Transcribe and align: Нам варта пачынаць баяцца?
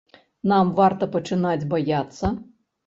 Нам 0.51 0.71
варта 0.79 1.11
пачынаць 1.17 1.69
баяцца? 1.77 2.35